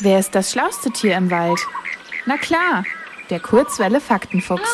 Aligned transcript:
Wer 0.00 0.20
ist 0.20 0.32
das 0.36 0.52
schlauste 0.52 0.90
Tier 0.92 1.16
im 1.16 1.28
Wald? 1.28 1.58
Na 2.24 2.36
klar, 2.36 2.84
der 3.30 3.40
Kurzwelle 3.40 4.00
Faktenfuchs. 4.00 4.70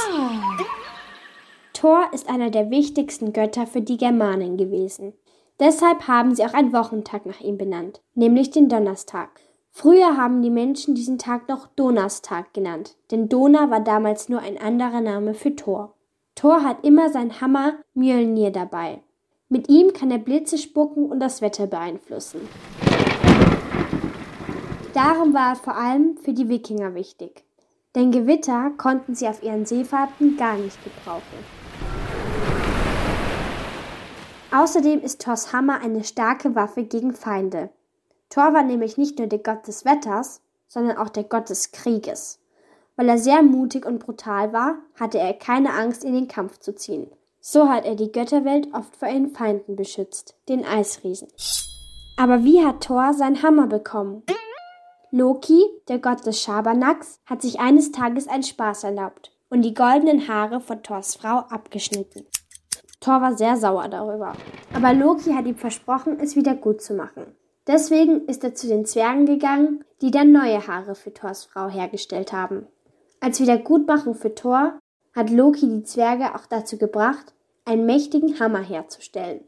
Thor 1.73 2.05
ist 2.13 2.29
einer 2.29 2.51
der 2.51 2.71
wichtigsten 2.71 3.33
Götter 3.33 3.67
für 3.67 3.81
die 3.81 3.97
Germanen 3.97 4.59
gewesen. 4.59 5.15
Deshalb 5.59 6.09
haben 6.09 6.35
sie 6.35 6.45
auch 6.45 6.53
einen 6.53 6.75
Wochentag 6.75 7.25
nach 7.25 7.41
ihm 7.41 7.57
benannt, 7.57 8.03
nämlich 8.15 8.51
den 8.51 8.69
Donnerstag. 8.69 9.41
Früher 9.71 10.19
haben 10.19 10.43
die 10.43 10.51
Menschen 10.51 10.95
diesen 10.95 11.19
Tag 11.19 11.49
noch 11.49 11.69
Donnerstag 11.69 12.53
genannt, 12.53 12.97
denn 13.11 13.31
Donner 13.31 13.71
war 13.71 13.81
damals 13.81 14.29
nur 14.29 14.41
ein 14.41 14.59
anderer 14.61 15.01
Name 15.01 15.33
für 15.33 15.57
Thor. 15.57 15.95
Thor 16.35 16.63
hat 16.63 16.85
immer 16.85 17.09
sein 17.09 17.41
Hammer 17.41 17.77
Mjölnir 17.95 18.51
dabei. 18.51 19.01
Mit 19.49 19.71
ihm 19.71 19.93
kann 19.95 20.11
er 20.11 20.19
Blitze 20.19 20.59
spucken 20.59 21.07
und 21.07 21.21
das 21.21 21.41
Wetter 21.41 21.67
beeinflussen. 21.67 22.41
Darum 24.95 25.35
war 25.35 25.51
er 25.51 25.57
vor 25.57 25.77
allem 25.77 26.17
für 26.19 26.33
die 26.33 26.49
Wikinger 26.49 26.95
wichtig. 26.95 27.45
Denn 27.97 28.13
Gewitter 28.13 28.71
konnten 28.77 29.17
sie 29.17 29.27
auf 29.27 29.43
ihren 29.43 29.67
Seefahrten 29.67 30.37
gar 30.37 30.57
nicht 30.57 30.79
gebrauchen. 30.85 31.23
Außerdem 34.53 35.01
ist 35.01 35.21
Thors 35.21 35.53
Hammer 35.53 35.81
eine 35.81 36.05
starke 36.05 36.55
Waffe 36.55 36.85
gegen 36.85 37.13
Feinde. 37.13 37.71
Thor 38.31 38.55
war 38.55 38.63
nämlich 38.63 38.97
nicht 38.97 39.19
nur 39.19 39.27
der 39.27 39.41
Gott 39.41 39.67
des 39.67 39.85
Wetters, 39.85 40.41
sondern 40.69 40.97
auch 40.97 41.09
der 41.09 41.25
Gott 41.25 41.51
des 41.51 41.73
Krieges. 41.73 42.39
Weil 42.95 43.09
er 43.09 43.19
sehr 43.19 43.43
mutig 43.43 43.85
und 43.87 43.99
brutal 43.99 44.53
war, 44.53 44.77
hatte 44.95 45.19
er 45.19 45.35
keine 45.35 45.73
Angst, 45.73 46.05
in 46.05 46.15
den 46.15 46.29
Kampf 46.29 46.59
zu 46.59 46.73
ziehen. 46.73 47.11
So 47.41 47.69
hat 47.69 47.85
er 47.85 47.97
die 47.97 48.13
Götterwelt 48.13 48.69
oft 48.73 48.95
vor 48.95 49.09
ihren 49.09 49.31
Feinden 49.31 49.75
beschützt, 49.75 50.37
den 50.49 50.65
Eisriesen. 50.65 51.29
Aber 52.17 52.45
wie 52.45 52.65
hat 52.65 52.85
Thor 52.85 53.13
seinen 53.13 53.43
Hammer 53.43 53.67
bekommen? 53.67 54.23
Loki, 55.17 55.63
der 55.87 56.01
Gott 56.01 56.27
des 56.27 56.43
Schabernacks, 56.43 57.21
hat 57.25 57.41
sich 57.41 57.61
eines 57.61 57.93
Tages 57.93 58.27
einen 58.27 58.43
Spaß 58.43 58.83
erlaubt 58.83 59.31
und 59.49 59.63
die 59.63 59.73
goldenen 59.73 60.27
Haare 60.27 60.61
von 60.61 60.83
Thors 60.83 61.15
Frau 61.15 61.39
abgeschnitten. 61.51 62.27
Thor 62.99 63.23
war 63.23 63.37
sehr 63.37 63.57
sauer 63.57 63.87
darüber. 63.87 64.33
Aber 64.73 64.93
Loki 64.93 65.33
hat 65.33 65.47
ihm 65.47 65.55
versprochen, 65.55 66.19
es 66.19 66.35
wieder 66.35 66.57
gut 66.57 66.83
zu 66.83 66.95
machen. 66.95 67.27
Deswegen 67.69 68.27
ist 68.27 68.43
er 68.43 68.57
zu 68.57 68.67
den 68.67 68.87
Zwergen 68.87 69.25
gegangen, 69.25 69.85
die 70.03 70.11
dann 70.11 70.33
neue 70.33 70.67
Haare 70.67 70.97
für 70.97 71.15
Thors 71.15 71.45
Frau 71.45 71.69
hergestellt 71.69 72.33
haben. 72.33 72.67
Als 73.21 73.39
Wiedergutmachung 73.39 74.17
für 74.17 74.35
Thor 74.35 74.81
hat 75.15 75.31
Loki 75.31 75.69
die 75.69 75.85
Zwerge 75.85 76.35
auch 76.35 76.47
dazu 76.47 76.77
gebracht, 76.77 77.35
einen 77.65 77.87
mächtigen 77.87 78.41
Hammer 78.41 78.65
herzustellen. 78.65 79.45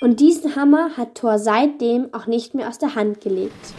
Und 0.00 0.20
diesen 0.20 0.54
Hammer 0.54 0.96
hat 0.96 1.16
Thor 1.16 1.40
seitdem 1.40 2.14
auch 2.14 2.28
nicht 2.28 2.54
mehr 2.54 2.68
aus 2.68 2.78
der 2.78 2.94
Hand 2.94 3.20
gelegt. 3.20 3.74